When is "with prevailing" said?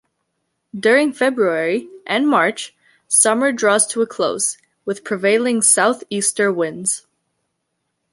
4.83-5.61